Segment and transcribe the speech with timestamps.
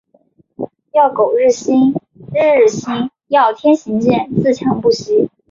[0.93, 1.91] 要苟日新，
[2.33, 3.11] 日日新。
[3.27, 5.29] 要天行健，自强不息。